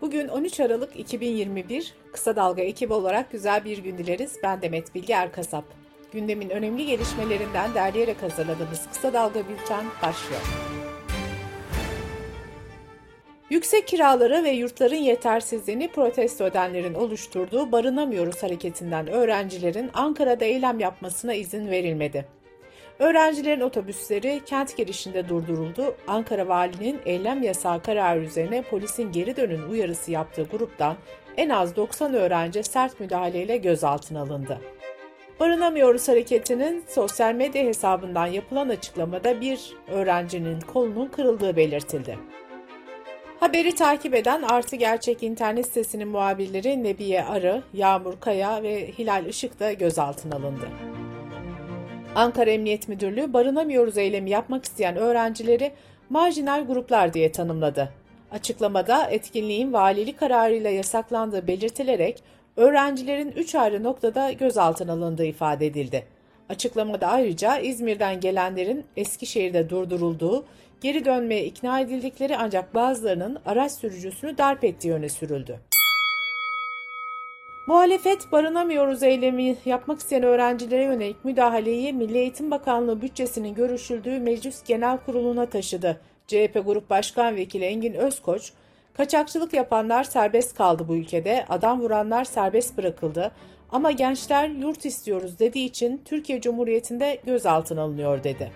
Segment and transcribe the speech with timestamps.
[0.00, 4.36] Bugün 13 Aralık 2021 Kısa Dalga ekibi olarak güzel bir gün dileriz.
[4.42, 5.64] Ben Demet Bilge Erkasap.
[6.12, 10.40] Gündemin önemli gelişmelerinden derleyerek hazırladığımız Kısa Dalga Bülten başlıyor.
[13.50, 21.70] Yüksek kiraları ve yurtların yetersizliğini protesto edenlerin oluşturduğu Barınamıyoruz hareketinden öğrencilerin Ankara'da eylem yapmasına izin
[21.70, 22.39] verilmedi.
[23.00, 25.96] Öğrencilerin otobüsleri kent girişinde durduruldu.
[26.06, 30.96] Ankara Valinin eylem yasağı kararı üzerine polisin geri dönün uyarısı yaptığı gruptan
[31.36, 34.58] en az 90 öğrenci sert müdahaleyle gözaltına alındı.
[35.40, 42.18] Barınamıyoruz hareketinin sosyal medya hesabından yapılan açıklamada bir öğrencinin kolunun kırıldığı belirtildi.
[43.40, 49.60] Haberi takip eden Artı Gerçek internet sitesinin muhabirleri Nebiye Arı, Yağmur Kaya ve Hilal Işık
[49.60, 50.68] da gözaltına alındı.
[52.14, 55.72] Ankara Emniyet Müdürlüğü barınamıyoruz eylemi yapmak isteyen öğrencileri
[56.10, 57.92] marjinal gruplar diye tanımladı.
[58.30, 62.22] Açıklamada etkinliğin valilik kararıyla yasaklandığı belirtilerek
[62.56, 66.06] öğrencilerin 3 ayrı noktada gözaltına alındığı ifade edildi.
[66.48, 70.44] Açıklamada ayrıca İzmir'den gelenlerin Eskişehir'de durdurulduğu,
[70.80, 75.69] geri dönmeye ikna edildikleri ancak bazılarının araç sürücüsünü darp ettiği öne sürüldü.
[77.70, 84.98] Muhalefet barınamıyoruz eylemi yapmak isteyen öğrencilere yönelik müdahaleyi Milli Eğitim Bakanlığı bütçesinin görüşüldüğü Meclis Genel
[84.98, 86.00] Kurulu'na taşıdı.
[86.26, 88.52] CHP Grup Başkan Vekili Engin Özkoç,
[88.94, 93.32] kaçakçılık yapanlar serbest kaldı bu ülkede, adam vuranlar serbest bırakıldı
[93.72, 98.52] ama gençler yurt istiyoruz dediği için Türkiye Cumhuriyeti'nde gözaltına alınıyor dedi.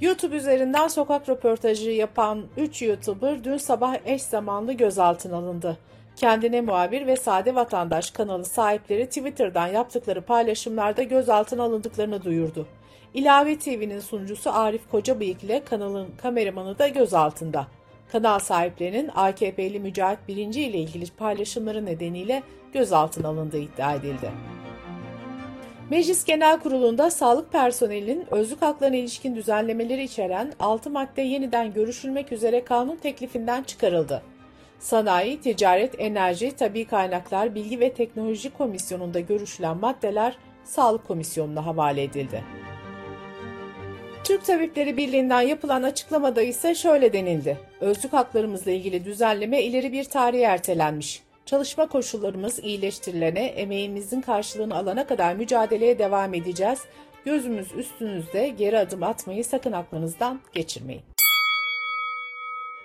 [0.00, 5.78] YouTube üzerinden sokak röportajı yapan 3 YouTuber dün sabah eş zamanlı gözaltına alındı.
[6.18, 12.66] Kendine muhabir ve sade vatandaş kanalı sahipleri Twitter'dan yaptıkları paylaşımlarda gözaltına alındıklarını duyurdu.
[13.14, 17.66] İlave TV'nin sunucusu Arif Kocabıyık ile kanalın kameramanı da gözaltında.
[18.12, 24.30] Kanal sahiplerinin AKP'li Mücahit Birinci ile ilgili paylaşımları nedeniyle gözaltına alındığı iddia edildi.
[25.90, 32.64] Meclis Genel Kurulu'nda sağlık personelinin özlük haklarına ilişkin düzenlemeleri içeren 6 madde yeniden görüşülmek üzere
[32.64, 34.22] kanun teklifinden çıkarıldı.
[34.78, 42.44] Sanayi, Ticaret, Enerji, Tabi Kaynaklar, Bilgi ve Teknoloji Komisyonu'nda görüşülen maddeler Sağlık Komisyonu'na havale edildi.
[44.24, 47.58] Türk Tabipleri Birliği'nden yapılan açıklamada ise şöyle denildi.
[47.80, 51.22] Özlük haklarımızla ilgili düzenleme ileri bir tarihe ertelenmiş.
[51.46, 56.78] Çalışma koşullarımız iyileştirilene, emeğimizin karşılığını alana kadar mücadeleye devam edeceğiz.
[57.24, 61.02] Gözümüz üstünüzde geri adım atmayı sakın aklınızdan geçirmeyin.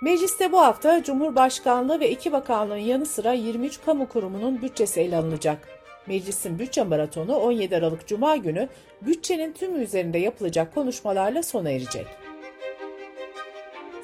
[0.00, 5.68] Mecliste bu hafta Cumhurbaşkanlığı ve iki bakanlığın yanı sıra 23 kamu kurumunun bütçesi ele alınacak.
[6.06, 8.68] Meclisin bütçe maratonu 17 Aralık Cuma günü
[9.02, 12.06] bütçenin tümü üzerinde yapılacak konuşmalarla sona erecek.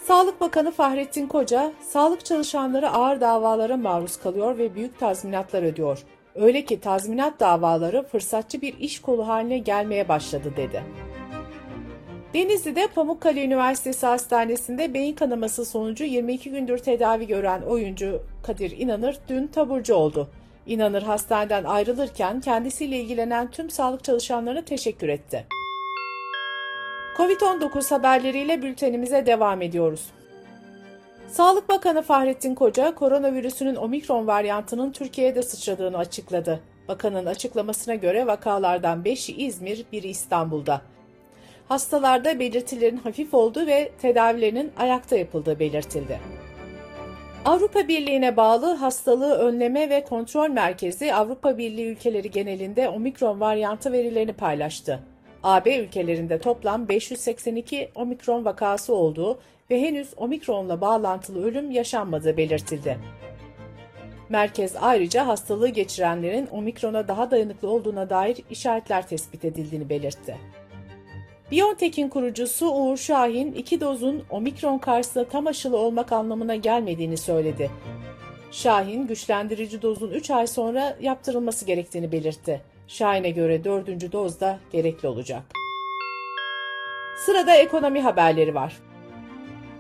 [0.05, 5.99] Sağlık Bakanı Fahrettin Koca, sağlık çalışanları ağır davalara maruz kalıyor ve büyük tazminatlar ödüyor.
[6.35, 11.04] Öyle ki tazminat davaları fırsatçı bir iş kolu haline gelmeye başladı dedi.
[12.35, 19.47] Denizli'de Pamukkale Üniversitesi Hastanesi'nde beyin kanaması sonucu 22 gündür tedavi gören oyuncu Kadir İnanır dün
[19.47, 20.31] taburcu oldu.
[20.67, 25.47] İnanır hastaneden ayrılırken kendisiyle ilgilenen tüm sağlık çalışanlarına teşekkür etti.
[27.17, 30.07] Covid-19 haberleriyle bültenimize devam ediyoruz.
[31.29, 36.61] Sağlık Bakanı Fahrettin Koca, koronavirüsünün omikron varyantının Türkiye'de sıçradığını açıkladı.
[36.89, 40.94] Bakanın açıklamasına göre vakalardan 5'i İzmir, biri İstanbul'da.
[41.69, 46.21] Hastalarda belirtilerin hafif olduğu ve tedavilerinin ayakta yapıldığı belirtildi.
[47.45, 54.33] Avrupa Birliği'ne bağlı Hastalığı Önleme ve Kontrol Merkezi Avrupa Birliği ülkeleri genelinde omikron varyantı verilerini
[54.33, 55.01] paylaştı.
[55.43, 59.39] AB ülkelerinde toplam 582 omikron vakası olduğu
[59.71, 62.99] ve henüz omikronla bağlantılı ölüm yaşanmadığı belirtildi.
[64.29, 70.37] Merkez ayrıca hastalığı geçirenlerin omikrona daha dayanıklı olduğuna dair işaretler tespit edildiğini belirtti.
[71.51, 77.71] BioNTech'in kurucusu Uğur Şahin, iki dozun omikron karşısında tam aşılı olmak anlamına gelmediğini söyledi.
[78.51, 82.61] Şahin, güçlendirici dozun 3 ay sonra yaptırılması gerektiğini belirtti.
[82.89, 85.43] Şahin'e göre dördüncü doz da gerekli olacak.
[87.27, 88.77] Sırada ekonomi haberleri var.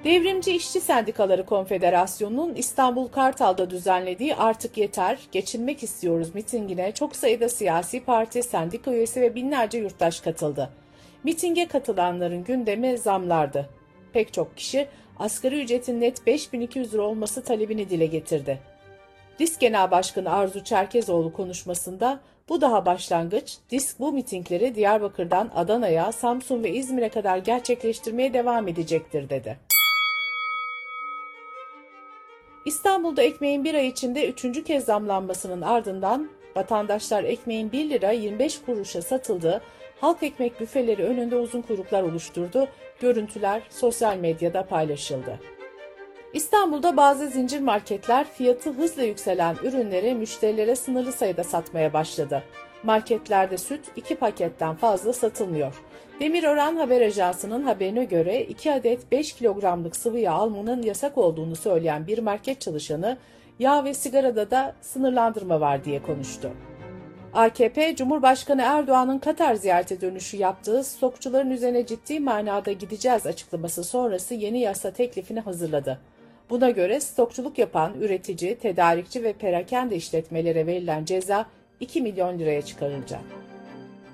[0.05, 8.01] Devrimci İşçi Sendikaları Konfederasyonu'nun İstanbul Kartal'da düzenlediği Artık Yeter, Geçinmek İstiyoruz mitingine çok sayıda siyasi
[8.01, 10.71] parti, sendika üyesi ve binlerce yurttaş katıldı.
[11.25, 13.69] Mitinge katılanların gündemi zamlardı.
[14.13, 14.89] Pek çok kişi
[15.19, 18.59] asgari ücretin net 5200 lira olması talebini dile getirdi.
[19.39, 26.65] Disk Genel Başkanı Arzu Çerkezoğlu konuşmasında bu daha başlangıç, Disk bu mitingleri Diyarbakır'dan Adana'ya, Samsun
[26.65, 29.59] ve İzmir'e kadar gerçekleştirmeye devam edecektir dedi.
[32.65, 39.03] İstanbul'da ekmeğin bir ay içinde üçüncü kez zamlanmasının ardından vatandaşlar ekmeğin 1 lira 25 kuruşa
[39.03, 39.63] satıldığı
[40.01, 42.69] halk ekmek büfeleri önünde uzun kuyruklar oluşturdu.
[43.01, 45.41] Görüntüler sosyal medyada paylaşıldı.
[46.35, 52.43] İstanbul'da bazı zincir marketler fiyatı hızla yükselen ürünleri müşterilere sınırlı sayıda satmaya başladı.
[52.83, 55.83] Marketlerde süt 2 paketten fazla satılmıyor.
[56.21, 62.07] Demirören Haber Ajansı'nın haberine göre 2 adet 5 kilogramlık sıvı yağ almanın yasak olduğunu söyleyen
[62.07, 63.17] bir market çalışanı
[63.59, 66.51] yağ ve sigarada da sınırlandırma var diye konuştu.
[67.35, 74.61] AKP, Cumhurbaşkanı Erdoğan'ın Katar ziyarete dönüşü yaptığı stokçuların üzerine ciddi manada gideceğiz açıklaması sonrası yeni
[74.61, 76.01] yasa teklifini hazırladı.
[76.51, 81.47] Buna göre stokçuluk yapan üretici, tedarikçi ve perakende işletmelere verilen ceza
[81.81, 83.21] 2 milyon liraya çıkarılacak.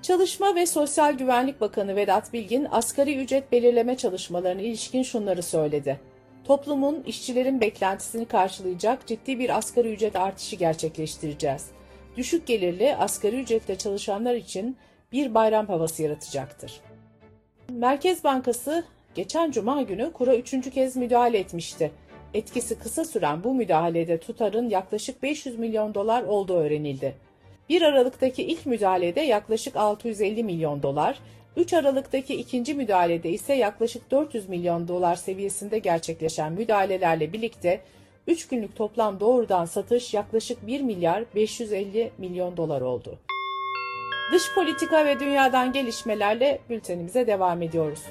[0.02, 6.00] Çalışma ve Sosyal Güvenlik Bakanı Vedat Bilgin asgari ücret belirleme çalışmalarına ilişkin şunları söyledi.
[6.50, 11.66] Toplumun, işçilerin beklentisini karşılayacak ciddi bir asgari ücret artışı gerçekleştireceğiz.
[12.16, 14.76] Düşük gelirli asgari ücretle çalışanlar için
[15.12, 16.80] bir bayram havası yaratacaktır.
[17.68, 21.90] Merkez Bankası geçen cuma günü kura üçüncü kez müdahale etmişti.
[22.34, 27.14] Etkisi kısa süren bu müdahalede tutarın yaklaşık 500 milyon dolar olduğu öğrenildi.
[27.68, 31.18] 1 Aralık'taki ilk müdahalede yaklaşık 650 milyon dolar,
[31.56, 37.80] 3 Aralık'taki ikinci müdahalede ise yaklaşık 400 milyon dolar seviyesinde gerçekleşen müdahalelerle birlikte
[38.26, 43.18] 3 günlük toplam doğrudan satış yaklaşık 1 milyar 550 milyon dolar oldu.
[44.32, 48.02] Dış politika ve dünyadan gelişmelerle bültenimize devam ediyoruz.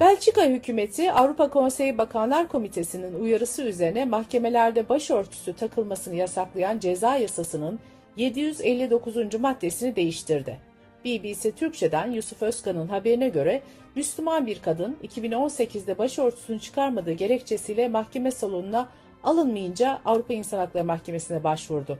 [0.00, 7.80] Belçika hükümeti Avrupa Konseyi Bakanlar Komitesi'nin uyarısı üzerine mahkemelerde başörtüsü takılmasını yasaklayan ceza yasasının
[8.16, 9.40] 759.
[9.40, 10.73] maddesini değiştirdi.
[11.04, 13.62] BBC Türkçe'den Yusuf Özkan'ın haberine göre
[13.94, 18.88] Müslüman bir kadın 2018'de başörtüsünü çıkarmadığı gerekçesiyle mahkeme salonuna
[19.24, 21.98] alınmayınca Avrupa İnsan Hakları Mahkemesi'ne başvurdu.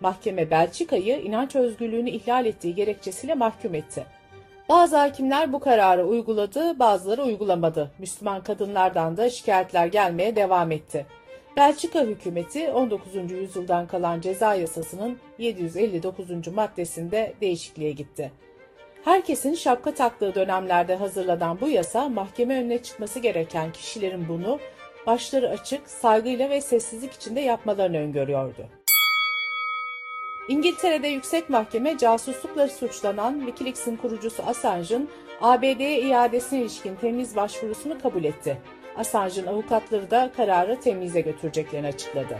[0.00, 4.04] Mahkeme Belçika'yı inanç özgürlüğünü ihlal ettiği gerekçesiyle mahkum etti.
[4.68, 7.90] Bazı hakimler bu kararı uyguladı, bazıları uygulamadı.
[7.98, 11.06] Müslüman kadınlardan da şikayetler gelmeye devam etti.
[11.56, 13.30] Belçika hükümeti 19.
[13.30, 16.48] yüzyıldan kalan ceza yasasının 759.
[16.54, 18.32] maddesinde değişikliğe gitti.
[19.04, 24.58] Herkesin şapka taktığı dönemlerde hazırlanan bu yasa mahkeme önüne çıkması gereken kişilerin bunu
[25.06, 28.66] başları açık, saygıyla ve sessizlik içinde yapmalarını öngörüyordu.
[30.48, 35.08] İngiltere'de yüksek mahkeme casuslukla suçlanan Wikileaks'in kurucusu Assange'ın
[35.40, 38.58] ABD'ye iadesine ilişkin temiz başvurusunu kabul etti.
[38.96, 42.38] Assange'ın avukatları da kararı temize götüreceklerini açıkladı.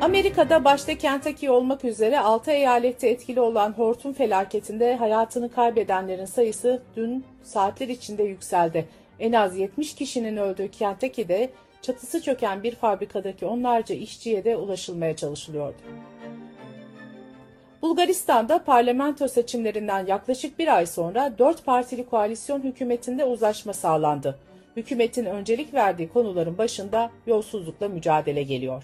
[0.00, 7.24] Amerika'da başta Kentucky olmak üzere 6 eyalette etkili olan hortum felaketinde hayatını kaybedenlerin sayısı dün
[7.42, 8.88] saatler içinde yükseldi.
[9.18, 11.50] En az 70 kişinin öldüğü Kentucky'de
[11.82, 15.76] çatısı çöken bir fabrikadaki onlarca işçiye de ulaşılmaya çalışılıyordu.
[17.82, 24.38] Bulgaristan'da parlamento seçimlerinden yaklaşık bir ay sonra dört partili koalisyon hükümetinde uzlaşma sağlandı.
[24.76, 28.82] Hükümetin öncelik verdiği konuların başında yolsuzlukla mücadele geliyor.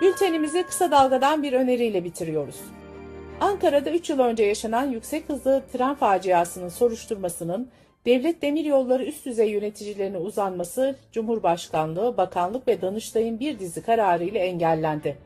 [0.00, 2.56] Bültenimizi kısa dalgadan bir öneriyle bitiriyoruz.
[3.40, 7.68] Ankara'da 3 yıl önce yaşanan yüksek hızlı tren faciasının soruşturmasının
[8.06, 15.16] devlet demiryolları üst düzey yöneticilerine uzanması Cumhurbaşkanlığı, Bakanlık ve Danıştay'ın bir dizi kararı ile engellendi.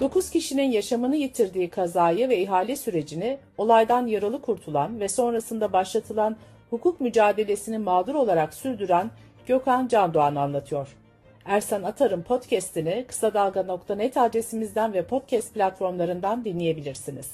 [0.00, 6.36] 9 kişinin yaşamını yitirdiği kazayı ve ihale sürecini olaydan yaralı kurtulan ve sonrasında başlatılan
[6.74, 9.10] hukuk mücadelesini mağdur olarak sürdüren
[9.46, 10.96] Gökhan Candoğan anlatıyor.
[11.44, 17.32] Ersan Atar'ın podcast'ini kısa dalga.net adresimizden ve podcast platformlarından dinleyebilirsiniz.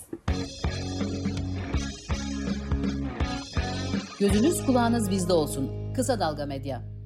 [4.18, 5.92] Gözünüz kulağınız bizde olsun.
[5.94, 6.99] Kısa Dalga Medya.